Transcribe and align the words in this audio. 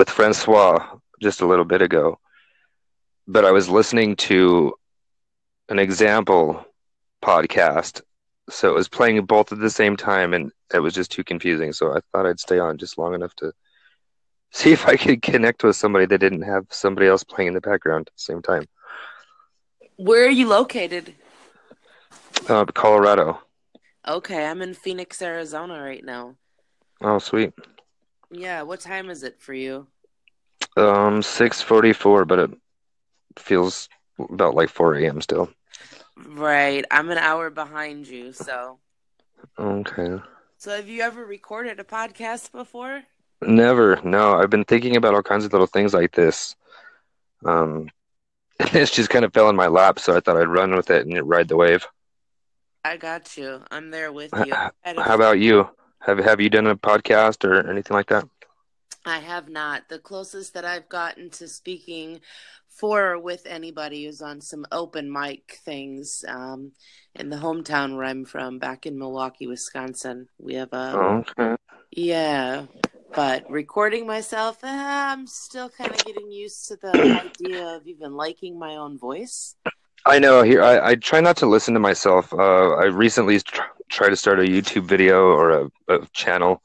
with 0.00 0.08
Francois 0.08 0.82
just 1.20 1.42
a 1.42 1.46
little 1.46 1.66
bit 1.66 1.82
ago, 1.82 2.18
but 3.28 3.44
I 3.44 3.50
was 3.50 3.68
listening 3.68 4.16
to 4.16 4.72
an 5.68 5.78
example 5.78 6.64
podcast, 7.22 8.00
so 8.48 8.70
it 8.70 8.74
was 8.74 8.88
playing 8.88 9.22
both 9.26 9.52
at 9.52 9.60
the 9.60 9.68
same 9.68 9.98
time, 9.98 10.32
and 10.32 10.52
it 10.72 10.78
was 10.78 10.94
just 10.94 11.12
too 11.12 11.22
confusing. 11.22 11.74
So 11.74 11.94
I 11.94 12.00
thought 12.10 12.24
I'd 12.24 12.40
stay 12.40 12.58
on 12.58 12.78
just 12.78 12.96
long 12.96 13.12
enough 13.12 13.34
to 13.36 13.52
see 14.52 14.72
if 14.72 14.88
I 14.88 14.96
could 14.96 15.20
connect 15.20 15.64
with 15.64 15.76
somebody 15.76 16.06
that 16.06 16.16
didn't 16.16 16.48
have 16.48 16.64
somebody 16.70 17.06
else 17.06 17.22
playing 17.22 17.48
in 17.48 17.54
the 17.54 17.60
background 17.60 18.08
at 18.08 18.14
the 18.14 18.22
same 18.22 18.40
time. 18.40 18.64
Where 19.96 20.24
are 20.24 20.30
you 20.30 20.48
located? 20.48 21.12
Uh, 22.48 22.64
Colorado. 22.64 23.38
Okay, 24.08 24.46
I'm 24.46 24.62
in 24.62 24.72
Phoenix, 24.72 25.20
Arizona 25.20 25.78
right 25.82 26.02
now. 26.02 26.36
Oh, 27.02 27.18
sweet. 27.18 27.52
Yeah, 28.30 28.62
what 28.62 28.80
time 28.80 29.10
is 29.10 29.22
it 29.22 29.40
for 29.40 29.54
you? 29.54 29.86
Um, 30.76 31.22
six 31.22 31.60
forty-four, 31.60 32.24
but 32.24 32.38
it 32.38 32.50
feels 33.38 33.88
about 34.18 34.54
like 34.54 34.68
four 34.68 34.94
a.m. 34.94 35.20
still. 35.20 35.50
Right, 36.26 36.84
I'm 36.90 37.10
an 37.10 37.18
hour 37.18 37.50
behind 37.50 38.06
you, 38.06 38.32
so. 38.32 38.78
Okay. 39.58 40.18
So, 40.58 40.76
have 40.76 40.88
you 40.88 41.02
ever 41.02 41.24
recorded 41.24 41.80
a 41.80 41.84
podcast 41.84 42.52
before? 42.52 43.02
Never. 43.42 44.00
No, 44.02 44.34
I've 44.34 44.50
been 44.50 44.64
thinking 44.64 44.96
about 44.96 45.14
all 45.14 45.22
kinds 45.22 45.44
of 45.44 45.52
little 45.52 45.66
things 45.66 45.94
like 45.94 46.12
this. 46.12 46.54
Um, 47.44 47.88
it's 48.60 48.90
just 48.90 49.08
kind 49.10 49.24
of 49.24 49.32
fell 49.32 49.48
in 49.48 49.56
my 49.56 49.68
lap, 49.68 49.98
so 49.98 50.14
I 50.14 50.20
thought 50.20 50.36
I'd 50.36 50.48
run 50.48 50.74
with 50.74 50.90
it 50.90 51.06
and 51.06 51.28
ride 51.28 51.48
the 51.48 51.56
wave. 51.56 51.86
I 52.84 52.96
got 52.96 53.36
you. 53.36 53.62
I'm 53.70 53.90
there 53.90 54.12
with 54.12 54.32
you. 54.44 54.52
How 54.52 55.14
about 55.14 55.38
you? 55.38 55.68
Have 56.10 56.18
Have 56.18 56.40
you 56.40 56.50
done 56.50 56.66
a 56.66 56.74
podcast 56.76 57.44
or 57.48 57.70
anything 57.70 57.94
like 57.94 58.08
that? 58.08 58.24
I 59.06 59.18
have 59.18 59.48
not. 59.48 59.88
The 59.88 60.00
closest 60.00 60.54
that 60.54 60.64
I've 60.64 60.88
gotten 60.88 61.30
to 61.30 61.46
speaking 61.46 62.20
for 62.68 63.12
or 63.12 63.18
with 63.20 63.46
anybody 63.46 64.06
is 64.06 64.20
on 64.20 64.40
some 64.40 64.66
open 64.72 65.12
mic 65.12 65.60
things 65.64 66.24
um, 66.26 66.72
in 67.14 67.30
the 67.30 67.36
hometown 67.36 67.94
where 67.94 68.06
I'm 68.06 68.24
from, 68.24 68.58
back 68.58 68.86
in 68.86 68.98
Milwaukee, 68.98 69.46
Wisconsin. 69.46 70.28
We 70.38 70.54
have 70.54 70.72
a 70.72 70.94
Oh, 70.96 71.24
okay. 71.38 71.56
yeah, 71.92 72.66
but 73.14 73.48
recording 73.48 74.04
myself, 74.04 74.64
uh, 74.64 74.66
I'm 74.68 75.28
still 75.28 75.68
kind 75.68 75.92
of 75.92 76.04
getting 76.04 76.32
used 76.32 76.66
to 76.68 76.76
the 76.76 76.90
idea 77.24 77.76
of 77.76 77.86
even 77.86 78.14
liking 78.14 78.58
my 78.58 78.74
own 78.74 78.98
voice. 78.98 79.54
I 80.06 80.18
know. 80.18 80.42
Here, 80.42 80.62
I, 80.62 80.90
I 80.90 80.94
try 80.94 81.20
not 81.20 81.36
to 81.38 81.46
listen 81.46 81.74
to 81.74 81.80
myself. 81.80 82.32
Uh, 82.32 82.70
I 82.74 82.86
recently 82.86 83.38
tr- 83.40 83.62
tried 83.88 84.10
to 84.10 84.16
start 84.16 84.40
a 84.40 84.44
YouTube 84.44 84.84
video 84.84 85.26
or 85.26 85.50
a, 85.50 85.70
a 85.88 86.06
channel, 86.12 86.62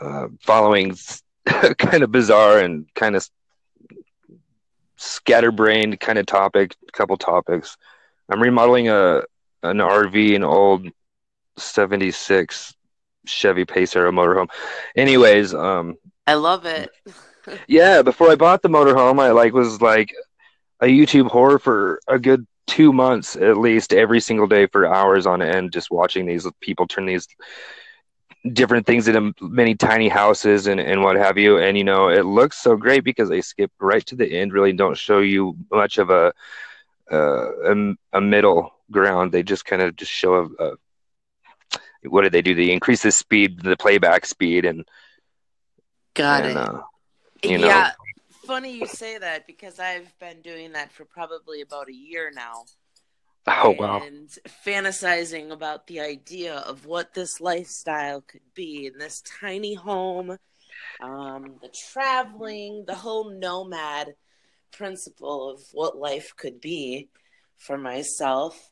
uh, 0.00 0.28
following 0.40 0.96
kind 1.78 2.02
of 2.02 2.10
bizarre 2.10 2.58
and 2.58 2.92
kind 2.94 3.14
of 3.16 3.28
scatterbrained 4.96 6.00
kind 6.00 6.18
of 6.18 6.26
topic, 6.26 6.74
couple 6.92 7.16
topics. 7.16 7.76
I'm 8.28 8.42
remodeling 8.42 8.88
a 8.88 9.22
an 9.62 9.78
RV, 9.78 10.36
an 10.36 10.44
old 10.44 10.88
'76 11.58 12.74
Chevy 13.26 13.64
Pacer, 13.64 14.06
a 14.06 14.12
motorhome. 14.12 14.48
Anyways, 14.96 15.54
um, 15.54 15.96
I 16.26 16.34
love 16.34 16.66
it. 16.66 16.90
yeah, 17.68 18.02
before 18.02 18.30
I 18.30 18.34
bought 18.34 18.62
the 18.62 18.68
motorhome, 18.68 19.20
I 19.20 19.30
like 19.30 19.52
was 19.52 19.80
like 19.80 20.12
a 20.80 20.86
YouTube 20.86 21.30
horror 21.30 21.58
for 21.58 22.00
a 22.08 22.18
good 22.18 22.46
two 22.66 22.92
months 22.92 23.36
at 23.36 23.56
least, 23.56 23.92
every 23.92 24.20
single 24.20 24.46
day 24.46 24.66
for 24.66 24.86
hours 24.86 25.26
on 25.26 25.40
end, 25.40 25.72
just 25.72 25.90
watching 25.90 26.26
these 26.26 26.46
people 26.60 26.86
turn 26.86 27.06
these 27.06 27.26
different 28.52 28.86
things 28.86 29.08
into 29.08 29.34
many 29.40 29.74
tiny 29.74 30.08
houses 30.08 30.66
and, 30.66 30.80
and 30.80 31.02
what 31.02 31.16
have 31.16 31.38
you. 31.38 31.58
And 31.58 31.76
you 31.76 31.84
know, 31.84 32.08
it 32.08 32.24
looks 32.24 32.58
so 32.58 32.76
great 32.76 33.04
because 33.04 33.28
they 33.28 33.40
skip 33.40 33.70
right 33.80 34.04
to 34.06 34.16
the 34.16 34.30
end, 34.38 34.52
really 34.52 34.72
don't 34.72 34.96
show 34.96 35.20
you 35.20 35.56
much 35.70 35.98
of 35.98 36.10
a 36.10 36.32
uh, 37.10 37.72
a, 37.72 37.94
a 38.14 38.20
middle 38.20 38.72
ground. 38.90 39.32
They 39.32 39.42
just 39.42 39.64
kind 39.64 39.82
of 39.82 39.96
just 39.96 40.10
show 40.10 40.34
a, 40.58 40.64
a 40.64 40.72
what 42.08 42.22
did 42.22 42.32
they 42.32 42.42
do? 42.42 42.54
They 42.54 42.70
increase 42.70 43.02
the 43.02 43.10
speed, 43.10 43.62
the 43.62 43.76
playback 43.76 44.26
speed, 44.26 44.64
and 44.64 44.84
Got 46.14 46.46
and, 46.46 46.50
it. 46.50 46.56
uh, 46.56 46.82
you 47.42 47.58
know. 47.58 47.66
yeah, 47.66 47.92
funny 48.46 48.76
you 48.78 48.86
say 48.86 49.18
that 49.18 49.46
because 49.46 49.78
I've 49.80 50.16
been 50.18 50.40
doing 50.40 50.72
that 50.72 50.92
for 50.92 51.04
probably 51.04 51.60
about 51.60 51.88
a 51.88 51.94
year 51.94 52.30
now. 52.34 52.64
oh 53.46 53.74
wow, 53.78 54.02
and 54.04 54.28
fantasizing 54.64 55.50
about 55.50 55.86
the 55.86 56.00
idea 56.00 56.56
of 56.56 56.86
what 56.86 57.14
this 57.14 57.40
lifestyle 57.40 58.20
could 58.20 58.54
be 58.54 58.86
in 58.86 58.98
this 58.98 59.22
tiny 59.40 59.74
home, 59.74 60.38
um, 61.00 61.56
the 61.60 61.72
traveling, 61.92 62.84
the 62.86 62.94
whole 62.94 63.30
nomad 63.30 64.14
principle 64.72 65.50
of 65.50 65.60
what 65.72 65.96
life 65.96 66.34
could 66.36 66.60
be 66.60 67.08
for 67.56 67.76
myself. 67.76 68.70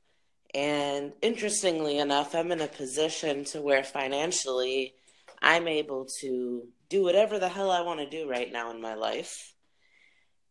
And 0.54 1.12
interestingly 1.20 1.98
enough, 1.98 2.34
I'm 2.34 2.52
in 2.52 2.60
a 2.60 2.68
position 2.68 3.44
to 3.46 3.60
where 3.60 3.82
financially 3.82 4.94
I'm 5.42 5.66
able 5.66 6.06
to 6.20 6.68
do 6.88 7.02
whatever 7.02 7.38
the 7.38 7.48
hell 7.48 7.70
I 7.70 7.80
want 7.80 8.00
to 8.00 8.08
do 8.08 8.28
right 8.28 8.52
now 8.52 8.70
in 8.70 8.80
my 8.80 8.94
life. 8.94 9.53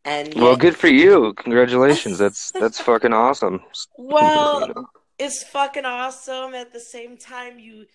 And 0.05 0.33
well, 0.35 0.55
good 0.57 0.75
for 0.75 0.87
you. 0.87 1.33
Congratulations. 1.35 2.17
That's 2.23 2.51
that's 2.51 2.79
fucking 2.79 3.13
awesome. 3.13 3.61
Well, 3.97 4.61
You 4.67 4.73
know? 4.73 4.85
it's 5.17 5.43
fucking 5.43 5.85
awesome. 5.85 6.53
At 6.53 6.73
the 6.73 6.79
same 6.79 7.17
time, 7.17 7.57
you 7.59 7.85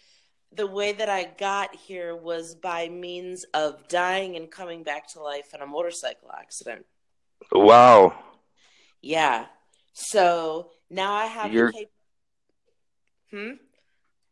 the 0.52 0.66
way 0.66 0.92
that 0.92 1.10
I 1.10 1.24
got 1.38 1.74
here 1.74 2.16
was 2.16 2.54
by 2.54 2.88
means 2.88 3.44
of 3.52 3.86
dying 3.88 4.36
and 4.36 4.50
coming 4.50 4.82
back 4.82 5.06
to 5.12 5.20
life 5.20 5.52
in 5.54 5.60
a 5.60 5.66
motorcycle 5.66 6.30
accident. 6.32 6.86
Wow. 7.52 8.14
Yeah. 9.02 9.44
So 9.92 10.70
now 10.88 11.12
I 11.12 11.26
have 11.26 11.52
You're- 11.52 11.72
cap- 11.72 11.88
Hmm? 13.30 13.50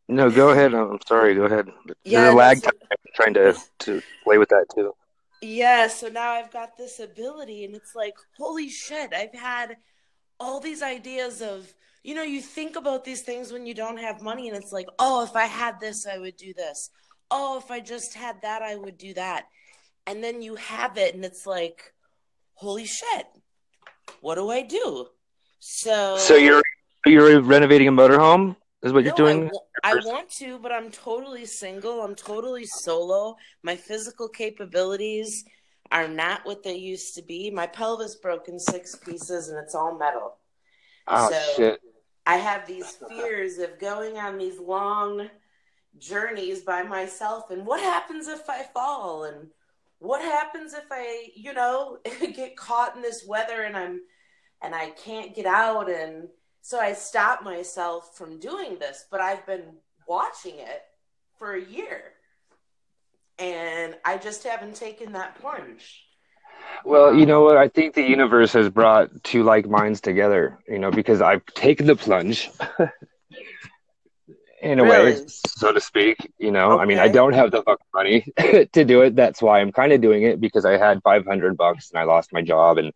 No, 0.08 0.30
go 0.30 0.48
ahead. 0.50 0.72
I'm 0.72 0.98
sorry. 1.06 1.34
Go 1.34 1.42
ahead. 1.42 1.68
Yeah, 2.04 2.22
There's 2.22 2.32
a 2.32 2.36
lag 2.36 2.62
time. 2.62 2.72
I'm 2.90 2.96
trying 3.14 3.34
to 3.34 3.54
to 3.80 4.00
play 4.24 4.38
with 4.38 4.48
that 4.48 4.64
too. 4.74 4.94
Yeah, 5.42 5.88
so 5.88 6.08
now 6.08 6.30
I've 6.32 6.52
got 6.52 6.76
this 6.76 6.98
ability, 6.98 7.64
and 7.64 7.74
it's 7.74 7.94
like, 7.94 8.14
holy 8.38 8.68
shit, 8.68 9.12
I've 9.12 9.34
had 9.34 9.76
all 10.40 10.60
these 10.60 10.82
ideas 10.82 11.42
of, 11.42 11.72
you 12.02 12.14
know, 12.14 12.22
you 12.22 12.40
think 12.40 12.76
about 12.76 13.04
these 13.04 13.22
things 13.22 13.52
when 13.52 13.66
you 13.66 13.74
don't 13.74 13.98
have 13.98 14.22
money, 14.22 14.48
and 14.48 14.56
it's 14.56 14.72
like, 14.72 14.86
oh, 14.98 15.22
if 15.24 15.36
I 15.36 15.46
had 15.46 15.78
this, 15.78 16.06
I 16.06 16.18
would 16.18 16.36
do 16.36 16.54
this. 16.54 16.90
Oh, 17.30 17.58
if 17.58 17.70
I 17.70 17.80
just 17.80 18.14
had 18.14 18.40
that, 18.42 18.62
I 18.62 18.76
would 18.76 18.96
do 18.96 19.12
that. 19.14 19.46
And 20.06 20.22
then 20.22 20.40
you 20.40 20.54
have 20.56 20.96
it, 20.96 21.14
and 21.14 21.24
it's 21.24 21.46
like, 21.46 21.92
holy 22.54 22.86
shit, 22.86 23.26
what 24.20 24.36
do 24.36 24.50
I 24.50 24.62
do? 24.62 25.08
So, 25.58 26.16
So 26.16 26.36
you're 26.36 26.62
you're 27.04 27.40
renovating 27.40 27.88
a 27.88 27.92
motorhome? 27.92 28.56
Is 28.82 28.92
what 28.92 29.04
you're 29.04 29.14
doing? 29.14 29.50
I, 29.82 29.92
I 29.92 29.94
want 30.04 30.30
to, 30.38 30.58
but 30.58 30.70
I'm 30.70 30.90
totally 30.90 31.46
single. 31.46 32.02
I'm 32.02 32.14
totally 32.14 32.66
solo. 32.66 33.36
My 33.62 33.74
physical 33.74 34.28
capabilities 34.28 35.44
are 35.90 36.08
not 36.08 36.44
what 36.44 36.62
they 36.62 36.76
used 36.76 37.14
to 37.14 37.22
be. 37.22 37.50
My 37.50 37.66
pelvis 37.66 38.16
broke 38.16 38.48
in 38.48 38.58
six 38.58 38.94
pieces 38.96 39.48
and 39.48 39.58
it's 39.58 39.74
all 39.74 39.98
metal. 39.98 40.36
Oh 41.08 41.30
so- 41.30 41.52
shit. 41.56 41.80
I 42.28 42.38
have 42.38 42.66
these 42.66 42.98
fears 43.08 43.58
of 43.58 43.78
going 43.78 44.18
on 44.18 44.36
these 44.36 44.58
long 44.58 45.30
journeys 45.98 46.62
by 46.62 46.82
myself 46.82 47.50
and 47.50 47.64
what 47.64 47.80
happens 47.80 48.26
if 48.26 48.50
I 48.50 48.64
fall 48.74 49.24
and 49.24 49.48
what 50.00 50.20
happens 50.20 50.74
if 50.74 50.84
I, 50.90 51.28
you 51.36 51.52
know, 51.52 51.98
get 52.34 52.56
caught 52.56 52.96
in 52.96 53.02
this 53.02 53.24
weather 53.26 53.62
and 53.62 53.76
I'm 53.76 54.00
and 54.60 54.74
I 54.74 54.90
can't 54.90 55.36
get 55.36 55.46
out 55.46 55.88
and 55.88 56.28
so 56.66 56.80
I 56.80 56.94
stopped 56.94 57.44
myself 57.44 58.16
from 58.16 58.40
doing 58.40 58.80
this, 58.80 59.04
but 59.08 59.20
I've 59.20 59.46
been 59.46 59.62
watching 60.08 60.58
it 60.58 60.82
for 61.38 61.54
a 61.54 61.62
year. 61.62 62.02
And 63.38 63.94
I 64.04 64.16
just 64.16 64.42
haven't 64.42 64.74
taken 64.74 65.12
that 65.12 65.36
plunge. 65.40 66.02
Well, 66.84 67.14
you 67.14 67.24
know 67.24 67.42
what? 67.42 67.56
I 67.56 67.68
think 67.68 67.94
the 67.94 68.02
universe 68.02 68.52
has 68.54 68.68
brought 68.68 69.22
two 69.22 69.44
like 69.44 69.68
minds 69.68 70.00
together. 70.00 70.58
You 70.66 70.80
know, 70.80 70.90
because 70.90 71.22
I've 71.22 71.46
taken 71.46 71.86
the 71.86 71.94
plunge, 71.94 72.50
in 74.60 74.80
a 74.80 74.84
way, 74.84 75.20
so 75.46 75.72
to 75.72 75.80
speak. 75.80 76.32
You 76.36 76.50
know, 76.50 76.80
I 76.80 76.84
mean, 76.84 76.98
I 76.98 77.06
don't 77.06 77.34
have 77.34 77.52
the 77.52 77.62
fucking 77.62 77.86
money 77.94 78.26
to 78.72 78.84
do 78.84 79.02
it. 79.02 79.14
That's 79.14 79.40
why 79.40 79.60
I'm 79.60 79.70
kind 79.70 79.92
of 79.92 80.00
doing 80.00 80.24
it 80.24 80.40
because 80.40 80.64
I 80.64 80.78
had 80.78 81.00
500 81.04 81.56
bucks 81.56 81.92
and 81.92 82.00
I 82.00 82.02
lost 82.02 82.32
my 82.32 82.42
job 82.42 82.78
and 82.78 82.92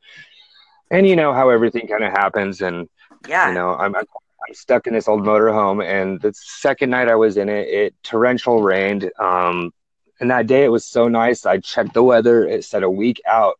and 0.90 1.06
you 1.06 1.14
know 1.14 1.32
how 1.32 1.50
everything 1.50 1.86
kind 1.86 2.02
of 2.02 2.10
happens 2.10 2.62
and 2.62 2.88
Yeah. 3.26 3.48
you 3.48 3.54
know 3.54 3.74
I'm, 3.74 3.94
I'm 3.94 4.04
stuck 4.52 4.86
in 4.86 4.94
this 4.94 5.08
old 5.08 5.22
motorhome 5.22 5.84
and 5.84 6.20
the 6.20 6.32
second 6.34 6.90
night 6.90 7.08
I 7.08 7.14
was 7.14 7.36
in 7.36 7.48
it 7.48 7.68
it 7.68 7.94
torrential 8.02 8.62
rained 8.62 9.10
um 9.18 9.72
and 10.20 10.30
that 10.30 10.46
day 10.46 10.64
it 10.64 10.68
was 10.68 10.84
so 10.84 11.08
nice 11.08 11.46
I 11.46 11.58
checked 11.58 11.94
the 11.94 12.02
weather 12.02 12.46
it 12.46 12.64
said 12.64 12.82
a 12.82 12.90
week 12.90 13.20
out 13.26 13.58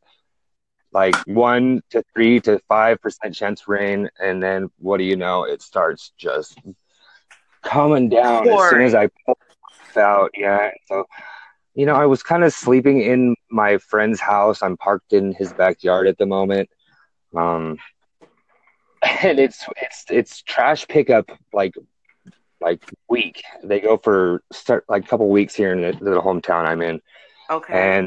like 0.93 1.15
one 1.27 1.83
to 1.91 2.03
three 2.15 2.41
to 2.41 2.59
five 2.69 3.01
percent 3.01 3.35
chance 3.35 3.69
rain 3.69 4.09
and 4.19 4.43
then 4.43 4.69
what 4.79 4.99
do 4.99 5.05
you 5.05 5.17
know 5.17 5.45
it 5.45 5.63
starts 5.63 6.13
just 6.17 6.59
coming 7.63 8.09
down 8.09 8.49
as 8.49 8.71
soon 8.71 8.83
as 8.83 8.95
I 8.95 9.09
pull 9.27 9.39
out 9.97 10.31
yeah 10.35 10.71
so 10.87 11.05
you 11.75 11.87
know, 11.87 11.95
I 11.95 12.07
was 12.07 12.23
kind 12.23 12.45
of 12.45 12.53
sleeping 12.53 13.01
in 13.01 13.35
my 13.51 13.79
friend's 13.79 14.21
house. 14.21 14.63
I'm 14.63 14.77
parked 14.77 15.13
in 15.13 15.33
his 15.33 15.53
backyard 15.53 16.07
at 16.09 16.19
the 16.19 16.27
moment. 16.27 16.69
Um, 17.35 17.79
and 19.23 19.39
it's 19.39 19.65
it's 19.81 20.05
it's 20.11 20.43
trash 20.43 20.87
pickup 20.89 21.31
like 21.53 21.75
like 22.61 22.83
week. 23.09 23.43
They 23.65 23.81
go 23.81 23.97
for 23.97 24.43
start 24.53 24.85
like 24.89 25.05
a 25.05 25.09
couple 25.09 25.29
weeks 25.31 25.55
here 25.55 25.73
in 25.73 25.81
the, 25.81 25.93
the 26.05 26.21
hometown 26.21 26.67
I'm 26.67 26.83
in, 26.83 27.01
Okay. 27.51 27.73
and 27.97 28.07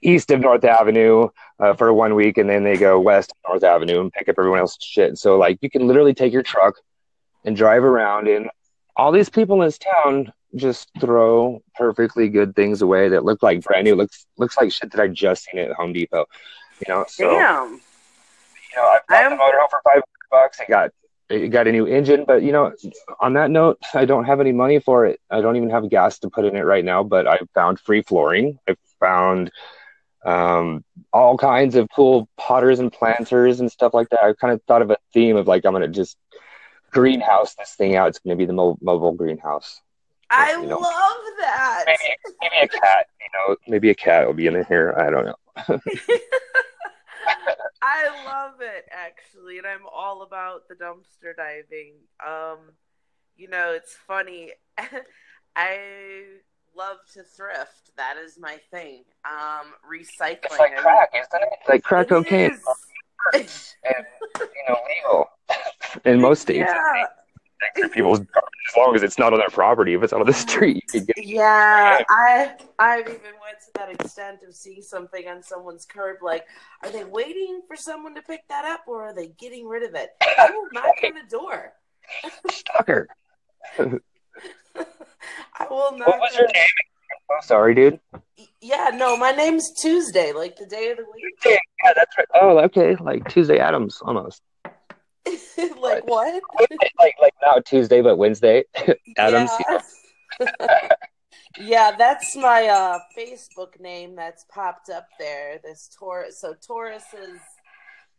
east 0.00 0.30
of 0.30 0.40
North 0.40 0.64
Avenue 0.64 1.28
uh, 1.60 1.74
for 1.74 1.92
one 1.92 2.14
week, 2.14 2.38
and 2.38 2.48
then 2.48 2.64
they 2.64 2.76
go 2.76 2.98
west 2.98 3.30
of 3.32 3.50
North 3.50 3.64
Avenue 3.64 4.00
and 4.00 4.12
pick 4.12 4.28
up 4.28 4.36
everyone 4.38 4.58
else's 4.58 4.82
shit. 4.82 5.18
So 5.18 5.36
like 5.36 5.58
you 5.60 5.70
can 5.70 5.86
literally 5.86 6.14
take 6.14 6.32
your 6.32 6.42
truck 6.42 6.76
and 7.44 7.54
drive 7.56 7.84
around, 7.84 8.28
and 8.28 8.48
all 8.96 9.12
these 9.12 9.28
people 9.28 9.60
in 9.60 9.66
this 9.66 9.78
town 9.78 10.32
just 10.54 10.90
throw 11.00 11.62
perfectly 11.74 12.28
good 12.28 12.54
things 12.54 12.82
away 12.82 13.08
that 13.08 13.24
look 13.24 13.42
like 13.42 13.62
brand 13.62 13.84
new. 13.84 13.94
Looks 13.94 14.26
looks 14.38 14.56
like 14.56 14.72
shit 14.72 14.90
that 14.92 15.00
I 15.00 15.08
just 15.08 15.44
seen 15.44 15.60
at 15.60 15.72
Home 15.72 15.92
Depot. 15.92 16.24
You 16.86 16.94
know, 16.94 17.04
so 17.08 17.30
Damn. 17.30 17.80
You 18.74 18.80
know, 18.80 18.88
I 18.88 19.00
bought 19.08 19.30
the 19.30 19.36
motorhome 19.36 19.70
for 19.70 19.80
five 19.84 20.02
bucks. 20.30 20.60
It 20.60 20.68
got 20.68 20.90
it 21.28 21.48
got 21.48 21.66
a 21.66 21.72
new 21.72 21.86
engine, 21.86 22.24
but 22.26 22.42
you 22.42 22.52
know, 22.52 22.72
on 23.20 23.34
that 23.34 23.50
note, 23.50 23.78
I 23.94 24.04
don't 24.04 24.24
have 24.24 24.40
any 24.40 24.52
money 24.52 24.80
for 24.80 25.06
it. 25.06 25.20
I 25.30 25.40
don't 25.40 25.56
even 25.56 25.70
have 25.70 25.88
gas 25.88 26.18
to 26.20 26.30
put 26.30 26.44
in 26.44 26.56
it 26.56 26.62
right 26.62 26.84
now. 26.84 27.02
But 27.02 27.26
I 27.26 27.38
found 27.54 27.80
free 27.80 28.02
flooring. 28.02 28.58
I 28.68 28.76
found 29.00 29.50
um, 30.24 30.84
all 31.12 31.36
kinds 31.36 31.74
of 31.74 31.88
cool 31.94 32.28
potters 32.36 32.78
and 32.78 32.92
planters 32.92 33.60
and 33.60 33.70
stuff 33.70 33.94
like 33.94 34.08
that. 34.10 34.22
I 34.22 34.34
kind 34.34 34.52
of 34.52 34.62
thought 34.64 34.82
of 34.82 34.90
a 34.90 34.96
theme 35.12 35.36
of 35.36 35.46
like 35.46 35.64
I'm 35.64 35.72
gonna 35.72 35.88
just 35.88 36.16
greenhouse 36.90 37.54
this 37.54 37.74
thing 37.74 37.96
out. 37.96 38.08
It's 38.08 38.18
gonna 38.18 38.36
be 38.36 38.46
the 38.46 38.52
mo- 38.52 38.78
mobile 38.80 39.12
greenhouse. 39.12 39.80
I 40.30 40.52
you 40.60 40.66
know. 40.66 40.78
love 40.78 41.22
that. 41.40 41.84
Maybe 41.86 42.36
maybe 42.40 42.56
a 42.64 42.68
cat. 42.68 43.06
You 43.20 43.28
know, 43.34 43.56
maybe 43.68 43.90
a 43.90 43.94
cat 43.94 44.26
will 44.26 44.34
be 44.34 44.46
in 44.46 44.64
here. 44.64 44.94
I 44.98 45.10
don't 45.10 45.26
know. 45.26 45.80
I 47.82 48.24
love 48.26 48.60
it 48.60 48.86
actually, 48.90 49.58
and 49.58 49.66
I'm 49.66 49.82
all 49.92 50.22
about 50.22 50.68
the 50.68 50.74
dumpster 50.74 51.34
diving. 51.36 51.94
Um, 52.24 52.58
you 53.36 53.48
know, 53.48 53.72
it's 53.72 53.94
funny. 54.06 54.52
I 55.56 55.78
love 56.76 56.98
to 57.14 57.22
thrift. 57.22 57.90
That 57.96 58.16
is 58.22 58.38
my 58.38 58.58
thing. 58.70 59.04
Um, 59.24 59.72
recycling. 59.90 60.38
It's 60.44 60.58
like 60.58 60.72
I 60.78 60.80
crack, 60.82 61.10
isn't 61.14 61.42
it? 61.42 61.48
Like 61.68 61.82
crack 61.82 62.06
It 62.06 62.08
cocaine. 62.10 62.50
is. 62.52 63.74
and 63.84 64.04
you 64.40 64.46
know 64.68 64.76
legal 64.88 65.26
in 66.04 66.20
most 66.20 66.42
states. 66.42 66.70
Yeah. 66.72 67.04
For 67.76 67.88
people's 67.88 68.20
as 68.20 68.76
long 68.76 68.94
as 68.94 69.02
it's 69.02 69.18
not 69.18 69.32
on 69.32 69.38
their 69.38 69.48
property. 69.48 69.94
If 69.94 70.02
it's 70.02 70.12
out 70.12 70.20
on 70.20 70.26
the 70.26 70.32
street, 70.32 70.76
you 70.76 70.82
could 71.00 71.06
get. 71.06 71.16
Yeah, 71.24 72.02
I 72.08 72.54
I've 72.78 73.06
even 73.06 73.12
went 73.20 73.58
to 73.66 73.72
that 73.76 73.90
extent 73.90 74.40
of 74.46 74.54
seeing 74.54 74.82
something 74.82 75.26
on 75.28 75.42
someone's 75.42 75.84
curb. 75.84 76.18
Like, 76.22 76.44
are 76.82 76.90
they 76.90 77.04
waiting 77.04 77.62
for 77.66 77.76
someone 77.76 78.14
to 78.14 78.22
pick 78.22 78.46
that 78.48 78.64
up, 78.64 78.82
or 78.86 79.02
are 79.04 79.14
they 79.14 79.28
getting 79.38 79.66
rid 79.66 79.82
of 79.82 79.94
it? 79.94 80.10
I 80.20 80.50
will 80.50 80.68
knock 80.72 80.94
on 81.04 81.14
the 81.14 81.28
door. 81.30 81.72
Stalker. 82.50 83.08
I 83.78 85.66
will 85.70 85.96
not. 85.96 86.08
What 86.08 86.20
was 86.20 86.36
your 86.36 86.46
name? 86.46 86.66
I'm 87.30 87.42
sorry, 87.42 87.74
dude. 87.74 88.00
Yeah, 88.60 88.90
no, 88.94 89.16
my 89.16 89.30
name's 89.30 89.70
Tuesday, 89.80 90.32
like 90.32 90.56
the 90.56 90.66
day 90.66 90.90
of 90.90 90.98
the 90.98 91.04
week. 91.04 91.24
Yeah, 91.44 91.92
that's 91.94 92.16
right. 92.18 92.28
Oh, 92.34 92.58
okay, 92.60 92.96
like 92.96 93.28
Tuesday 93.28 93.58
Addams 93.58 94.00
almost. 94.02 94.42
like 95.80 96.06
what? 96.06 96.42
like 96.98 97.14
like 97.20 97.34
not 97.42 97.64
Tuesday, 97.64 98.00
but 98.00 98.16
Wednesday 98.16 98.64
Addams. 99.16 99.50
Yeah. 100.40 100.88
yeah, 101.58 101.96
that's 101.96 102.36
my 102.36 102.66
uh, 102.66 102.98
Facebook 103.16 103.78
name 103.80 104.16
that's 104.16 104.44
popped 104.52 104.90
up 104.90 105.08
there. 105.18 105.60
This 105.62 105.90
Torus. 105.98 106.34
So 106.34 106.54
torus 106.54 107.02
is 107.14 107.40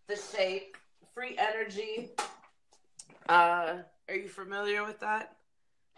the 0.08 0.16
shape, 0.16 0.78
free 1.14 1.38
energy. 1.38 2.12
Uh, 3.28 3.78
are 4.10 4.16
you 4.16 4.28
familiar 4.28 4.84
with 4.86 5.00
that? 5.00 5.36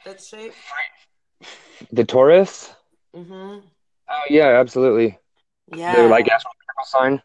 That 0.06 0.22
shape. 0.22 0.54
The 1.92 2.04
torus. 2.04 2.74
Mm-hmm. 3.16 3.60
Oh 4.10 4.24
yeah, 4.30 4.60
absolutely. 4.60 5.18
Yeah. 5.76 5.96
The 5.96 6.08
like 6.08 6.28
astrological 6.30 6.86
sign. 6.86 7.22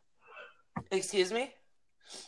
Excuse 0.91 1.33
me. 1.33 1.53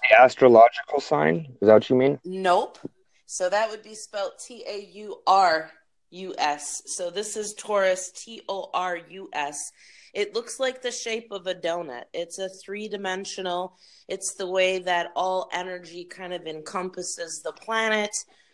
The 0.09 0.21
astrological 0.21 1.01
sign. 1.01 1.57
Is 1.61 1.69
that 1.69 1.75
what 1.75 1.91
you 1.91 1.97
mean? 1.97 2.19
Nope. 2.25 2.79
So 3.27 3.49
that 3.49 3.71
would 3.71 3.83
be 3.83 3.95
spelled 3.95 4.33
T 4.39 4.65
A 4.69 4.89
U 4.93 5.23
R 5.27 5.71
U 6.11 6.35
S. 6.39 6.83
So 6.87 7.11
this 7.11 7.37
is 7.37 7.55
torus 7.55 8.13
T 8.15 8.43
O 8.49 8.71
R 8.75 8.99
U 9.09 9.29
S. 9.33 9.73
It 10.13 10.35
looks 10.35 10.61
like 10.61 10.83
the 10.83 10.91
shape 10.91 11.29
of 11.31 11.47
a 11.47 11.55
donut. 11.55 12.05
It's 12.13 12.39
a 12.39 12.49
three 12.49 12.89
dimensional. 12.89 13.79
It's 14.09 14.35
the 14.35 14.47
way 14.47 14.81
that 14.81 15.13
all 15.17 15.49
energy 15.53 16.05
kind 16.05 16.35
of 16.35 16.47
encompasses 16.47 17.41
the 17.43 17.53
planet, 17.53 18.11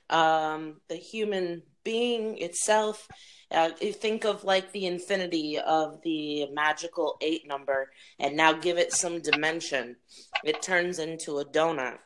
um, 0.08 0.81
the 0.88 0.96
human 0.96 1.62
being 1.88 2.37
itself. 2.37 3.08
Uh, 3.50 3.70
you 3.81 3.94
think 3.94 4.26
of 4.26 4.44
like 4.44 4.70
the 4.73 4.85
infinity 4.85 5.58
of 5.58 6.02
the 6.02 6.46
magical 6.52 7.17
eight 7.23 7.49
number, 7.49 7.90
and 8.19 8.37
now 8.37 8.52
give 8.52 8.76
it 8.76 8.93
some 8.93 9.23
dimension. 9.23 9.96
It 10.44 10.61
turns 10.61 10.99
into 10.99 11.38
a 11.38 11.46
donut. 11.46 11.96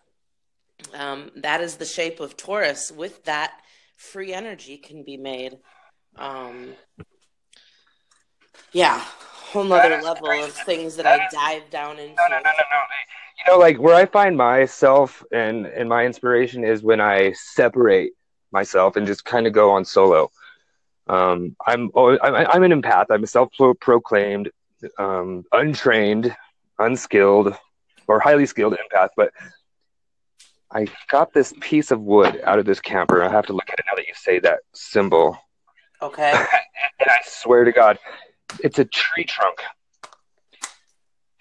Um, 0.95 1.33
that 1.35 1.61
is 1.61 1.75
the 1.75 1.85
shape 1.85 2.21
of 2.21 2.37
torus. 2.37 2.95
With 2.95 3.25
that, 3.25 3.55
free 3.97 4.33
energy 4.33 4.77
can 4.77 5.03
be 5.03 5.17
made. 5.17 5.59
Um, 6.17 6.75
yeah, 8.71 9.01
whole 9.51 9.65
nother 9.65 10.01
level 10.01 10.31
of 10.31 10.53
things 10.53 10.95
that 10.95 11.07
I 11.07 11.27
dive 11.33 11.69
down 11.71 11.99
into. 11.99 12.15
No, 12.15 12.29
no, 12.29 12.37
no, 12.37 12.43
no, 12.43 12.51
no. 12.51 12.83
You 13.39 13.53
know, 13.53 13.59
like 13.59 13.79
where 13.79 13.97
I 13.97 14.07
find 14.07 14.37
myself 14.37 15.25
and 15.33 15.67
and 15.67 15.89
my 15.89 16.07
inspiration 16.07 16.63
is 16.63 16.85
when 16.85 17.01
I 17.01 17.33
separate 17.33 18.13
myself 18.53 18.97
and 18.97 19.07
just 19.07 19.25
kind 19.25 19.47
of 19.47 19.53
go 19.53 19.71
on 19.71 19.85
solo. 19.85 20.31
Um, 21.09 21.57
I'm 21.67 21.91
I'm 21.97 22.19
I'm 22.23 22.63
an 22.63 22.83
empath. 22.83 23.07
I'm 23.11 23.25
a 23.25 23.27
self-proclaimed, 23.27 24.51
um, 24.99 25.45
untrained, 25.53 26.35
unskilled, 26.79 27.55
or 28.07 28.21
highly 28.21 28.47
skilled 28.47 28.75
empath. 28.75 29.11
But 29.17 29.33
I 30.71 30.87
got 31.11 31.33
this 31.33 31.53
piece 31.61 31.91
of 31.91 32.01
wood 32.01 32.41
out 32.45 32.59
of 32.59 32.65
this 32.65 32.81
camper. 32.81 33.23
I 33.23 33.31
have 33.31 33.47
to 33.47 33.53
look 33.53 33.69
at 33.69 33.79
it 33.79 33.85
now 33.87 33.97
that 33.97 34.07
you 34.07 34.15
say 34.15 34.39
that 34.41 34.61
symbol, 34.73 35.39
Okay. 36.03 36.31
and 37.01 37.09
I 37.09 37.19
swear 37.25 37.65
to 37.65 37.73
God, 37.73 37.99
it's 38.61 38.79
a 38.79 38.85
tree 38.85 39.25
trunk. 39.25 39.59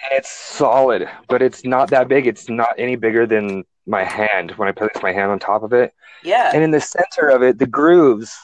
And 0.04 0.12
it's 0.14 0.30
solid, 0.30 1.10
but 1.28 1.42
it's 1.42 1.66
not 1.66 1.90
that 1.90 2.08
big. 2.08 2.28
It's 2.28 2.48
not 2.50 2.76
any 2.78 2.96
bigger 2.96 3.26
than 3.26 3.64
my 3.92 4.04
hand 4.04 4.52
when 4.52 4.68
I 4.68 4.72
place 4.72 4.90
my 5.04 5.12
hand 5.14 5.30
on 5.32 5.38
top 5.38 5.62
of 5.62 5.74
it. 5.74 5.94
Yeah. 6.24 6.52
And 6.54 6.64
in 6.64 6.72
the 6.72 6.82
center 6.82 7.30
of 7.30 7.44
it, 7.44 7.60
the 7.60 7.68
grooves 7.68 8.36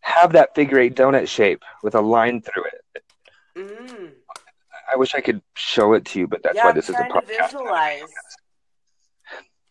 have 0.00 0.32
that 0.32 0.54
figure 0.54 0.78
eight 0.78 0.94
donut 0.94 1.26
shape 1.28 1.62
with 1.82 1.94
a 1.94 2.00
line 2.00 2.42
through 2.42 2.64
it. 2.64 3.02
Mm. 3.56 4.10
I 4.92 4.96
wish 4.96 5.14
I 5.14 5.20
could 5.22 5.40
show 5.56 5.94
it 5.94 6.04
to 6.06 6.18
you, 6.18 6.26
but 6.26 6.42
that's 6.42 6.56
yeah, 6.56 6.64
why 6.64 6.70
I'm 6.70 6.76
this 6.76 6.90
is 6.90 6.96
a 6.96 7.04
podcast. 7.04 7.26
visualize. 7.46 8.02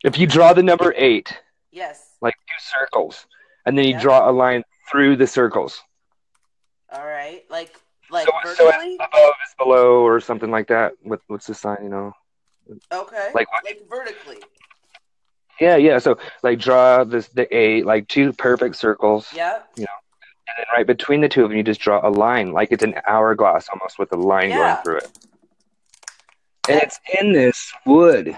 If 0.03 0.17
you 0.17 0.25
draw 0.25 0.53
the 0.53 0.63
number 0.63 0.93
eight, 0.97 1.37
Yes. 1.71 2.15
like 2.21 2.33
two 2.33 2.79
circles, 2.79 3.27
and 3.65 3.77
then 3.77 3.85
you 3.85 3.91
Yeah. 3.93 4.01
draw 4.01 4.29
a 4.29 4.31
line 4.31 4.63
through 4.91 5.17
the 5.17 5.27
circles. 5.27 5.81
All 6.91 7.05
right. 7.05 7.43
Like 7.49 7.75
like 8.11 8.25
so, 8.25 8.53
so 8.55 8.65
vertically. 8.65 8.95
above 8.95 9.33
is 9.47 9.55
below 9.57 10.01
or 10.05 10.19
something 10.19 10.51
like 10.51 10.67
that. 10.67 10.93
What, 11.01 11.21
what's 11.27 11.47
the 11.47 11.55
sign, 11.55 11.77
you 11.83 11.89
know? 11.89 12.11
Okay. 12.91 13.29
like 13.33 13.47
like 13.63 13.81
vertically. 13.89 14.39
Yeah, 15.59 15.77
yeah. 15.77 15.99
So 15.99 16.17
like 16.41 16.59
draw 16.59 17.03
this 17.03 17.27
the 17.29 17.53
eight, 17.55 17.85
like 17.85 18.07
two 18.07 18.33
perfect 18.33 18.75
circles. 18.75 19.27
Yep. 19.33 19.69
And 19.77 19.87
then 20.57 20.65
right 20.75 20.87
between 20.87 21.21
the 21.21 21.29
two 21.29 21.43
of 21.43 21.49
them 21.49 21.57
you 21.57 21.63
just 21.63 21.79
draw 21.81 22.05
a 22.07 22.09
line, 22.09 22.51
like 22.51 22.71
it's 22.71 22.83
an 22.83 22.95
hourglass 23.07 23.69
almost 23.69 23.99
with 23.99 24.11
a 24.11 24.17
line 24.17 24.49
Yeah. 24.49 24.57
going 24.57 24.83
through 24.83 24.97
it. 24.97 25.19
And 26.69 26.81
it's 26.81 26.99
in 27.19 27.33
this 27.33 27.73
wood. 27.85 28.37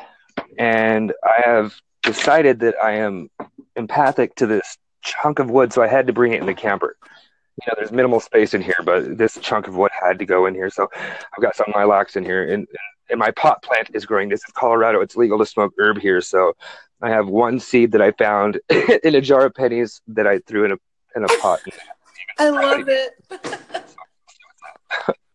And 0.58 1.14
I 1.24 1.42
have 1.46 1.76
decided 2.02 2.60
that 2.62 2.76
I 2.82 2.94
am 2.94 3.30
empathic 3.76 4.36
to 4.36 4.48
this 4.48 4.78
chunk 5.02 5.40
of 5.40 5.50
wood, 5.50 5.72
so 5.74 5.82
I 5.82 5.88
had 5.88 6.08
to 6.08 6.14
bring 6.14 6.34
it 6.34 6.40
in 6.40 6.46
the 6.46 6.54
camper. 6.54 6.96
You 7.62 7.68
know, 7.68 7.74
there's 7.78 7.92
minimal 7.92 8.20
space 8.20 8.54
in 8.54 8.62
here, 8.62 8.76
but 8.84 9.18
this 9.18 9.38
chunk 9.42 9.68
of 9.68 9.76
wood 9.76 9.92
had 10.00 10.20
to 10.20 10.26
go 10.26 10.46
in 10.46 10.56
here. 10.56 10.70
So 10.70 10.90
I've 10.94 11.42
got 11.42 11.56
some 11.56 11.72
lilacs 11.74 12.16
in 12.16 12.26
here, 12.26 12.44
and, 12.44 12.54
and 12.54 12.68
my 13.14 13.32
pot 13.32 13.62
plant 13.62 13.90
is 13.94 14.06
growing. 14.06 14.30
This 14.30 14.42
is 14.48 14.54
Colorado; 14.54 15.02
it's 15.02 15.16
legal 15.16 15.38
to 15.38 15.46
smoke 15.46 15.74
herb 15.80 16.00
here. 16.00 16.22
So 16.22 16.54
I 17.02 17.10
have 17.10 17.28
one 17.28 17.60
seed 17.60 17.92
that 17.92 18.02
I 18.02 18.12
found 18.12 18.60
in 19.04 19.16
a 19.16 19.22
jar 19.22 19.46
of 19.46 19.54
pennies 19.54 20.02
that 20.08 20.28
I 20.28 20.40
threw 20.40 20.66
in 20.66 20.72
a 20.72 20.78
in 21.16 21.24
a 21.24 21.28
pot. 21.40 21.60
I 22.40 22.50
love 22.50 22.90
it. 22.90 23.14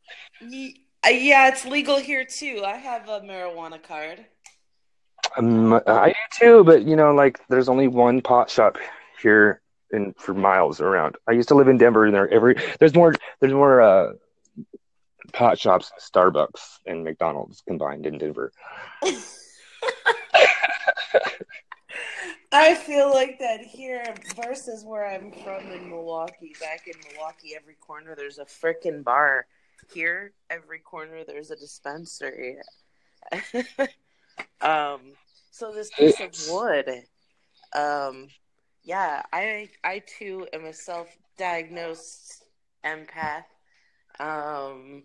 Yeah, 1.09 1.49
it's 1.49 1.65
legal 1.65 1.99
here 1.99 2.25
too. 2.25 2.63
I 2.65 2.77
have 2.77 3.09
a 3.09 3.21
marijuana 3.21 3.83
card. 3.83 4.27
Um, 5.37 5.81
I 5.87 6.09
do 6.09 6.15
too, 6.39 6.65
but 6.65 6.83
you 6.83 6.95
know, 6.95 7.15
like 7.15 7.41
there's 7.49 7.69
only 7.69 7.89
one 7.89 8.21
pot 8.21 8.51
shop 8.51 8.77
here 9.23 9.63
and 9.93 10.15
for 10.17 10.35
miles 10.35 10.81
around. 10.81 11.17
I 11.27 11.33
used 11.33 11.49
to 11.49 11.55
live 11.55 11.69
in 11.69 11.79
Denver, 11.79 12.05
and 12.05 12.15
there 12.15 12.29
every 12.33 12.57
there's 12.79 12.95
more 12.95 13.15
there's 13.41 13.53
more 13.53 13.81
uh, 13.81 14.13
pot 15.33 15.59
shops, 15.59 15.93
Starbucks, 15.99 16.79
and 16.87 17.05
McDonald's 17.05 17.63
combined 17.67 18.07
in 18.07 18.19
Denver. 18.19 18.53
I 22.53 22.75
feel 22.75 23.11
like 23.11 23.39
that 23.39 23.61
here 23.61 24.05
versus 24.45 24.85
where 24.85 25.07
I'm 25.07 25.31
from 25.33 25.71
in 25.71 25.89
Milwaukee. 25.89 26.55
Back 26.61 26.89
in 26.89 26.95
Milwaukee, 27.13 27.55
every 27.57 27.75
corner 27.75 28.15
there's 28.17 28.39
a 28.39 28.45
freaking 28.45 29.05
bar. 29.05 29.47
Here, 29.93 30.33
every 30.51 30.81
corner 30.81 31.25
there's 31.25 31.51
a 31.51 31.57
dispensary. 31.57 32.57
um, 34.61 35.01
so 35.51 35.73
this 35.73 35.91
piece 35.97 36.21
of 36.21 36.35
wood, 36.53 36.89
um, 37.75 38.29
yeah, 38.83 39.23
I 39.33 39.69
I 39.85 40.03
too 40.19 40.47
am 40.53 40.65
a 40.65 40.73
self-diagnosed 40.73 42.45
empath. 42.85 43.45
Um, 44.19 45.05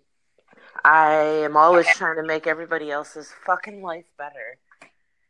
I 0.83 1.13
am 1.43 1.57
always 1.57 1.87
trying 1.87 2.17
to 2.17 2.23
make 2.23 2.47
everybody 2.47 2.91
else's 2.91 3.31
fucking 3.45 3.81
life 3.81 4.05
better. 4.17 4.57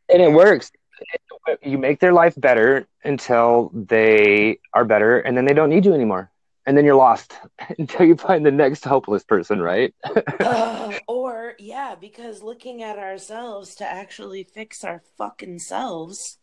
And 0.08 0.22
it 0.22 0.32
works. 0.32 0.70
You 1.62 1.78
make 1.78 2.00
their 2.00 2.12
life 2.12 2.34
better 2.36 2.86
until 3.04 3.70
they 3.72 4.58
are 4.74 4.84
better, 4.84 5.20
and 5.20 5.36
then 5.36 5.44
they 5.44 5.54
don't 5.54 5.70
need 5.70 5.84
you 5.84 5.94
anymore. 5.94 6.30
And 6.66 6.76
then 6.76 6.84
you're 6.84 6.96
lost 6.96 7.34
until 7.78 8.06
you 8.06 8.16
find 8.16 8.44
the 8.44 8.50
next 8.50 8.84
hopeless 8.84 9.22
person, 9.22 9.60
right? 9.60 9.94
uh, 10.40 10.92
or, 11.08 11.54
yeah, 11.58 11.94
because 11.94 12.42
looking 12.42 12.82
at 12.82 12.98
ourselves 12.98 13.76
to 13.76 13.86
actually 13.86 14.42
fix 14.42 14.82
our 14.82 15.02
fucking 15.16 15.60
selves, 15.60 16.38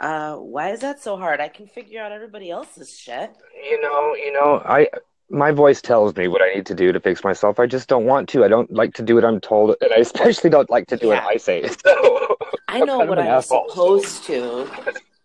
uh, 0.00 0.34
why 0.34 0.70
is 0.70 0.80
that 0.80 1.00
so 1.00 1.16
hard? 1.16 1.40
I 1.40 1.48
can 1.48 1.68
figure 1.68 2.02
out 2.02 2.10
everybody 2.10 2.50
else's 2.50 2.98
shit. 2.98 3.30
You 3.64 3.80
know, 3.80 4.14
you 4.16 4.32
know, 4.32 4.60
I 4.64 4.88
my 5.30 5.50
voice 5.50 5.80
tells 5.80 6.14
me 6.16 6.28
what 6.28 6.42
I 6.42 6.54
need 6.54 6.66
to 6.66 6.74
do 6.74 6.92
to 6.92 7.00
fix 7.00 7.24
myself. 7.24 7.58
I 7.58 7.66
just 7.66 7.88
don't 7.88 8.04
want 8.04 8.28
to. 8.30 8.44
I 8.44 8.48
don't 8.48 8.70
like 8.72 8.94
to 8.94 9.02
do 9.02 9.14
what 9.14 9.24
I'm 9.24 9.40
told, 9.40 9.76
and 9.80 9.92
I 9.92 9.96
especially 9.96 10.50
don't 10.50 10.68
like 10.70 10.86
to 10.88 10.96
do 10.96 11.08
Yeah. 11.08 11.24
what 11.24 11.34
I 11.34 11.36
say. 11.38 11.68
So 11.84 12.36
I 12.68 12.80
know 12.80 12.98
what 13.00 13.18
I'm 13.18 13.26
asshole. 13.26 13.68
supposed 13.68 14.24
to. 14.24 14.66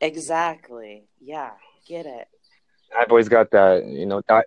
Exactly. 0.02 1.06
Yeah, 1.22 1.52
get 1.88 2.06
it. 2.06 2.28
I've 2.98 3.10
always 3.10 3.30
got 3.30 3.52
that, 3.52 3.86
you 3.86 4.06
know, 4.06 4.22
di- 4.28 4.44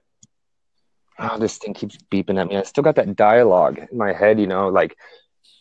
oh, 1.19 1.39
this 1.39 1.57
thing 1.59 1.73
keeps 1.75 1.97
beeping 2.11 2.39
at 2.41 2.47
me. 2.49 2.57
I 2.57 2.63
still 2.65 2.83
got 2.85 2.97
that 2.97 3.17
dialogue 3.17 3.79
in 3.91 3.97
my 3.99 4.13
head, 4.13 4.39
you 4.39 4.47
know, 4.47 4.69
like 4.69 4.97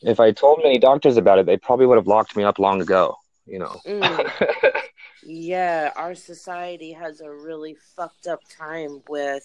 if 0.01 0.19
I 0.19 0.31
told 0.31 0.59
many 0.63 0.79
doctors 0.79 1.17
about 1.17 1.39
it, 1.39 1.45
they 1.45 1.57
probably 1.57 1.85
would 1.85 1.97
have 1.97 2.07
locked 2.07 2.35
me 2.35 2.43
up 2.43 2.59
long 2.59 2.81
ago, 2.81 3.15
you 3.45 3.59
know. 3.59 3.79
Mm. 3.85 4.31
Yeah, 5.21 5.91
our 5.97 6.15
society 6.15 6.93
has 6.93 7.19
a 7.19 7.29
really 7.29 7.75
fucked 7.95 8.25
up 8.25 8.39
time 8.57 9.01
with 9.09 9.43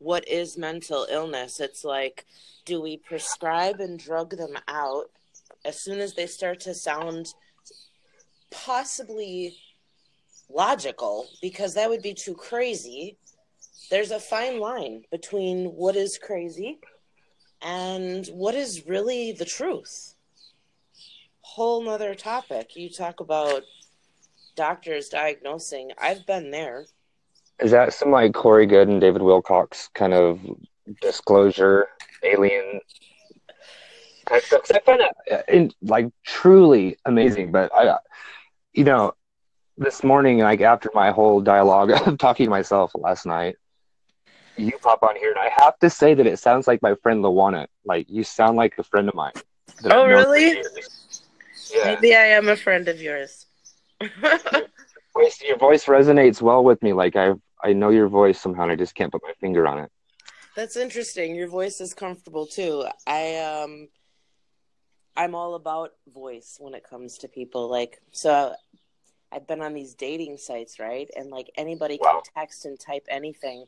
what 0.00 0.26
is 0.26 0.58
mental 0.58 1.06
illness. 1.10 1.60
It's 1.60 1.84
like, 1.84 2.26
do 2.64 2.80
we 2.80 2.96
prescribe 2.96 3.80
and 3.80 3.98
drug 3.98 4.36
them 4.36 4.56
out 4.66 5.10
as 5.64 5.80
soon 5.80 6.00
as 6.00 6.14
they 6.14 6.26
start 6.26 6.58
to 6.60 6.74
sound 6.74 7.26
possibly 8.50 9.56
logical? 10.48 11.28
Because 11.40 11.74
that 11.74 11.88
would 11.88 12.02
be 12.02 12.14
too 12.14 12.34
crazy. 12.34 13.18
There's 13.90 14.10
a 14.10 14.18
fine 14.18 14.58
line 14.58 15.04
between 15.10 15.66
what 15.66 15.96
is 15.96 16.18
crazy 16.18 16.78
and 17.60 18.26
what 18.28 18.54
is 18.54 18.86
really 18.86 19.32
the 19.32 19.44
truth. 19.44 20.14
Whole 21.42 21.82
nother 21.82 22.14
topic. 22.14 22.74
You 22.74 22.88
talk 22.88 23.20
about 23.20 23.64
doctors 24.56 25.08
diagnosing. 25.10 25.90
I've 26.00 26.26
been 26.26 26.50
there. 26.50 26.86
Is 27.62 27.70
that 27.72 27.92
some 27.92 28.10
like 28.10 28.32
Corey 28.34 28.66
Goode 28.66 28.88
and 28.88 29.00
David 29.00 29.22
Wilcock 29.22 29.74
kind 29.94 30.14
of 30.14 30.40
disclosure, 31.00 31.88
alien 32.22 32.80
type 34.26 34.42
stuff? 34.42 34.62
'Cause 34.62 34.70
I 34.76 34.80
find 34.80 35.00
that 35.00 35.14
uh, 35.30 35.42
in, 35.48 35.72
like 35.82 36.08
truly 36.24 36.96
amazing. 37.04 37.52
But 37.52 37.70
I, 37.74 37.98
you 38.72 38.84
know, 38.84 39.12
this 39.76 40.02
morning, 40.02 40.38
like 40.38 40.60
after 40.60 40.90
my 40.94 41.10
whole 41.10 41.40
dialogue 41.40 41.90
of 42.06 42.18
talking 42.18 42.46
to 42.46 42.50
myself 42.50 42.92
last 42.94 43.26
night, 43.26 43.56
you 44.56 44.72
pop 44.82 45.02
on 45.02 45.16
here, 45.16 45.30
and 45.30 45.38
I 45.38 45.50
have 45.56 45.78
to 45.80 45.90
say 45.90 46.14
that 46.14 46.26
it 46.26 46.38
sounds 46.38 46.66
like 46.66 46.82
my 46.82 46.94
friend 47.02 47.22
Lawana. 47.24 47.66
Like 47.84 48.06
you 48.08 48.24
sound 48.24 48.56
like 48.56 48.74
a 48.78 48.82
friend 48.82 49.08
of 49.08 49.14
mine. 49.14 49.32
Oh, 49.84 50.02
I've 50.02 50.08
really? 50.08 50.62
Yeah. 51.72 51.84
Maybe 51.94 52.14
I 52.14 52.26
am 52.26 52.48
a 52.48 52.56
friend 52.56 52.88
of 52.88 53.00
yours. 53.00 53.46
Your 55.42 55.58
voice 55.58 55.84
resonates 55.84 56.40
well 56.40 56.64
with 56.64 56.82
me. 56.82 56.92
Like 56.92 57.14
I, 57.16 57.32
I 57.62 57.72
know 57.72 57.90
your 57.90 58.08
voice 58.08 58.40
somehow, 58.40 58.64
and 58.64 58.72
I 58.72 58.76
just 58.76 58.94
can't 58.94 59.12
put 59.12 59.22
my 59.22 59.32
finger 59.40 59.66
on 59.66 59.78
it. 59.78 59.90
That's 60.56 60.76
interesting. 60.76 61.34
Your 61.34 61.48
voice 61.48 61.80
is 61.80 61.94
comfortable 61.94 62.46
too. 62.46 62.84
I 63.06 63.36
um 63.38 63.88
I'm 65.16 65.34
all 65.34 65.54
about 65.54 65.90
voice 66.12 66.56
when 66.60 66.74
it 66.74 66.84
comes 66.88 67.18
to 67.18 67.28
people 67.28 67.68
like 67.68 68.00
so 68.12 68.54
I've 69.32 69.46
been 69.46 69.62
on 69.62 69.74
these 69.74 69.94
dating 69.94 70.38
sites, 70.38 70.80
right? 70.80 71.08
And 71.16 71.30
like 71.30 71.50
anybody 71.56 71.98
can 71.98 72.20
text 72.34 72.64
and 72.64 72.78
type 72.78 73.06
anything 73.08 73.66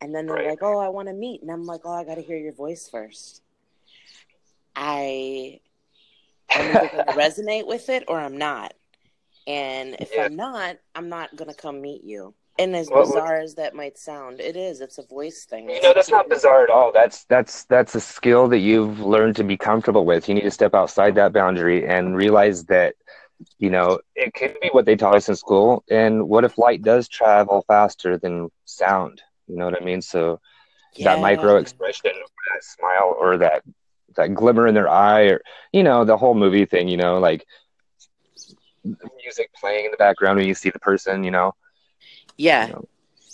and 0.00 0.14
then 0.14 0.26
they're 0.26 0.36
Right. 0.36 0.48
like, 0.48 0.62
"Oh, 0.62 0.78
I 0.78 0.88
want 0.88 1.08
to 1.08 1.14
meet." 1.14 1.40
And 1.42 1.50
I'm 1.50 1.64
like, 1.66 1.82
"Oh, 1.84 1.92
I 1.92 2.04
got 2.04 2.16
to 2.16 2.22
hear 2.22 2.36
your 2.36 2.52
voice 2.52 2.88
first. 2.88 3.42
I 4.76 5.60
I'm 6.50 6.70
either 6.70 6.88
going 6.88 7.06
to 7.06 7.12
resonate 7.12 7.66
with 7.66 7.88
it 7.88 8.04
or 8.08 8.18
I'm 8.18 8.36
not. 8.36 8.74
And 9.46 9.96
if 10.00 10.10
Yeah. 10.14 10.24
I'm 10.24 10.36
not, 10.36 10.76
I'm 10.94 11.08
not 11.08 11.36
going 11.36 11.48
to 11.50 11.56
come 11.56 11.80
meet 11.80 12.02
you. 12.04 12.34
And 12.58 12.76
as 12.76 12.88
What 12.88 13.00
would- 13.08 13.14
bizarre 13.14 13.40
as 13.40 13.56
that 13.56 13.74
might 13.74 13.98
sound, 13.98 14.40
it 14.40 14.56
is. 14.56 14.80
It's 14.80 14.98
a 14.98 15.02
voice 15.02 15.44
thing. 15.44 15.68
You 15.68 15.82
know, 15.82 15.92
that's 15.92 16.10
not 16.10 16.28
bizarre 16.28 16.62
at 16.62 16.70
all. 16.70 16.92
That's 16.92 17.24
that's 17.24 17.64
that's 17.64 17.94
a 17.96 18.00
skill 18.00 18.46
that 18.48 18.58
you've 18.58 19.00
learned 19.00 19.36
to 19.36 19.44
be 19.44 19.56
comfortable 19.56 20.04
with. 20.04 20.28
You 20.28 20.36
need 20.36 20.42
to 20.42 20.50
step 20.52 20.72
outside 20.74 21.16
that 21.16 21.32
boundary 21.32 21.84
and 21.86 22.16
realize 22.16 22.64
that, 22.66 22.94
you 23.58 23.70
know, 23.70 23.98
it 24.14 24.34
could 24.34 24.56
be 24.62 24.68
what 24.68 24.84
they 24.86 24.94
taught 24.94 25.16
us 25.16 25.28
in 25.28 25.34
school. 25.34 25.82
And 25.90 26.28
what 26.28 26.44
if 26.44 26.56
light 26.56 26.82
does 26.82 27.08
travel 27.08 27.64
faster 27.66 28.18
than 28.18 28.50
sound? 28.66 29.20
You 29.48 29.56
know 29.56 29.64
what 29.64 29.80
I 29.80 29.84
mean? 29.84 30.00
So 30.00 30.40
that 31.02 31.20
micro 31.20 31.56
expression, 31.56 32.12
that 32.14 32.62
smile, 32.62 33.16
or 33.18 33.36
that 33.38 33.64
that 34.14 34.32
glimmer 34.32 34.68
in 34.68 34.74
their 34.74 34.88
eye, 34.88 35.22
or 35.22 35.40
you 35.72 35.82
know, 35.82 36.04
the 36.04 36.16
whole 36.16 36.34
movie 36.34 36.66
thing. 36.66 36.86
You 36.86 36.98
know, 36.98 37.18
like 37.18 37.44
music 38.84 39.50
playing 39.58 39.86
in 39.86 39.90
the 39.90 39.96
background 39.96 40.38
when 40.38 40.46
you 40.46 40.54
see 40.54 40.70
the 40.70 40.78
person. 40.78 41.24
You 41.24 41.32
know, 41.32 41.52
Yeah. 42.36 42.66
you 42.68 42.72
know. 42.74 42.84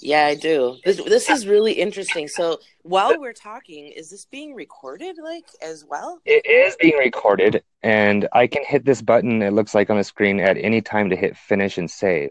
Yeah, 0.03 0.25
I 0.25 0.35
do. 0.35 0.79
This 0.83 0.97
this 0.97 1.29
is 1.29 1.47
really 1.47 1.73
interesting. 1.73 2.27
So 2.27 2.59
while 2.83 3.21
we're 3.21 3.35
talking, 3.35 3.89
is 3.89 4.09
this 4.11 4.25
being 4.25 4.55
recorded 4.55 5.17
like 5.23 5.45
as 5.61 5.85
well? 5.85 6.21
It 6.25 6.47
is 6.47 6.75
being 6.81 6.97
recorded, 6.97 7.63
and 7.83 8.27
I 8.33 8.47
can 8.47 8.65
hit 8.65 8.87
this 8.87 9.03
button. 9.03 9.43
It 9.43 9.53
looks 9.53 9.75
like 9.75 9.91
on 9.91 9.99
the 9.99 10.05
screen 10.05 10.41
at 10.41 10.57
any 10.57 10.81
time 10.81 11.11
to 11.11 11.17
hit 11.17 11.37
finish 11.37 11.77
and 11.77 11.91
save. 11.91 12.31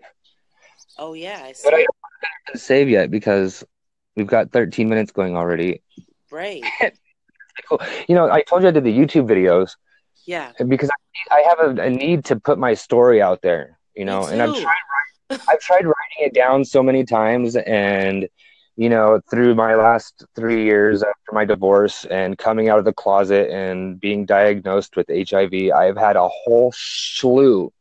Oh 0.98 1.14
yeah, 1.14 1.42
I 1.44 1.52
see. 1.52 1.62
But 1.70 1.76
I 1.76 1.86
don't 2.48 2.60
save 2.60 2.90
yet 2.90 3.12
because 3.12 3.64
we've 4.16 4.26
got 4.26 4.52
13 4.52 4.90
minutes 4.90 5.12
going 5.12 5.38
already. 5.38 5.84
right. 6.32 6.64
You 8.08 8.16
know, 8.16 8.32
I 8.32 8.42
told 8.42 8.62
you 8.64 8.70
I 8.70 8.72
did 8.72 8.86
the 8.86 8.98
YouTube 8.98 9.28
videos 9.30 9.76
Yeah. 10.26 10.54
because 10.66 10.90
I, 11.30 11.36
I 11.36 11.42
have 11.50 11.78
a, 11.78 11.82
a 11.84 11.90
need 11.90 12.26
to 12.26 12.38
put 12.40 12.58
my 12.58 12.74
story 12.74 13.22
out 13.22 13.42
there. 13.42 13.78
You 13.96 14.06
know, 14.06 14.26
and 14.26 14.42
I've 14.42 14.56
too. 14.56 14.66
I've 15.30 15.60
tried 15.60 15.86
writing 15.86 16.20
it 16.20 16.34
down 16.34 16.66
so 16.66 16.82
many 16.84 17.04
times, 17.06 17.56
and 17.56 18.28
you 18.76 18.90
know, 18.90 19.20
through 19.30 19.56
my 19.56 19.76
last 19.76 20.24
three 20.36 20.64
years 20.64 21.04
after 21.04 21.34
my 21.34 21.44
divorce 21.44 22.06
and 22.06 22.38
coming 22.38 22.70
out 22.70 22.80
of 22.80 22.86
the 22.86 22.94
closet 22.94 23.50
and 23.52 24.00
being 24.00 24.26
diagnosed 24.26 24.96
with 24.96 25.08
HIV, 25.10 25.72
I've 25.76 25.98
had 25.98 26.16
a 26.16 26.30
whole 26.30 26.72
slew 26.74 27.74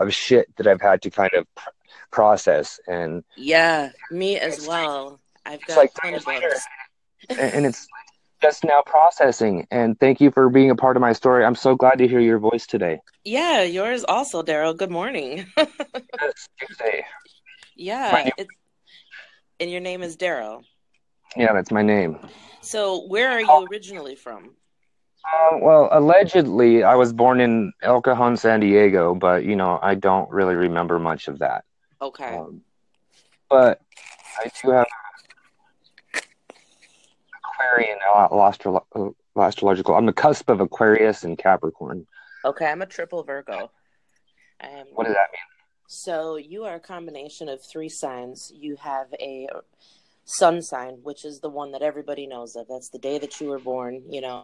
of 0.00 0.12
shit 0.12 0.48
that 0.56 0.66
I've 0.66 0.80
had 0.80 1.00
to 1.02 1.10
kind 1.10 1.30
of 1.34 1.46
pr- 1.54 1.70
process, 2.10 2.80
and 2.88 3.22
Yeah, 3.36 3.90
me 4.10 4.38
as 4.38 4.66
well. 4.66 5.20
I've 5.46 5.64
got 5.66 5.76
like 5.76 5.92
a 5.96 6.00
ton 6.00 6.14
of 6.14 6.24
books. 6.24 6.66
and 7.30 7.66
it's 7.66 7.86
just 8.42 8.64
now 8.64 8.82
processing. 8.84 9.66
And 9.70 9.98
thank 10.00 10.20
you 10.20 10.30
for 10.30 10.50
being 10.50 10.70
a 10.70 10.76
part 10.76 10.96
of 10.96 11.00
my 11.00 11.12
story. 11.12 11.44
I'm 11.44 11.54
so 11.54 11.74
glad 11.76 11.98
to 11.98 12.08
hear 12.08 12.20
your 12.20 12.38
voice 12.38 12.66
today. 12.66 12.98
Yeah, 13.24 13.62
yours 13.62 14.04
also, 14.04 14.42
Daryl. 14.42 14.76
Good 14.76 14.90
morning. 14.90 15.46
It's 15.56 16.48
Tuesday. 16.60 17.04
yeah, 17.76 18.30
and 19.60 19.70
your 19.70 19.80
name 19.80 20.02
is 20.02 20.16
Daryl. 20.16 20.62
Yeah, 21.36 21.52
that's 21.52 21.70
my 21.70 21.82
name. 21.82 22.18
So 22.60 23.06
where 23.06 23.30
are 23.30 23.40
you 23.40 23.66
originally 23.70 24.14
from? 24.14 24.50
Uh, 25.24 25.58
well, 25.58 25.88
allegedly, 25.92 26.82
I 26.82 26.94
was 26.94 27.12
born 27.12 27.40
in 27.40 27.72
El 27.82 28.02
Cajon, 28.02 28.36
San 28.36 28.60
Diego, 28.60 29.14
but 29.14 29.44
you 29.44 29.56
know, 29.56 29.78
I 29.82 29.94
don't 29.94 30.30
really 30.30 30.54
remember 30.54 30.98
much 30.98 31.28
of 31.28 31.38
that. 31.38 31.64
Okay. 32.00 32.36
Um, 32.36 32.62
but 33.48 33.80
I 34.38 34.50
do 34.62 34.70
have 34.70 34.86
Aquarian 37.62 37.98
uh, 38.14 38.42
astro- 38.42 39.14
astrological. 39.36 39.94
I'm 39.94 40.06
the 40.06 40.12
cusp 40.12 40.48
of 40.50 40.60
Aquarius 40.60 41.24
and 41.24 41.38
Capricorn. 41.38 42.06
Okay, 42.44 42.66
I'm 42.66 42.82
a 42.82 42.86
triple 42.86 43.22
Virgo. 43.22 43.70
Um, 44.62 44.84
What 44.94 45.04
does 45.04 45.14
that 45.14 45.28
mean? 45.32 45.40
So 45.88 46.36
you 46.36 46.64
are 46.64 46.76
a 46.76 46.80
combination 46.80 47.48
of 47.48 47.60
three 47.64 47.88
signs. 47.88 48.50
You 48.54 48.76
have 48.76 49.06
a 49.20 49.48
sun 50.24 50.62
sign, 50.62 50.98
which 51.02 51.24
is 51.24 51.40
the 51.40 51.50
one 51.50 51.72
that 51.72 51.82
everybody 51.82 52.26
knows 52.26 52.56
of. 52.56 52.66
That's 52.68 52.88
the 52.88 52.98
day 52.98 53.18
that 53.18 53.40
you 53.40 53.48
were 53.48 53.58
born. 53.58 54.02
You 54.08 54.22
know, 54.22 54.42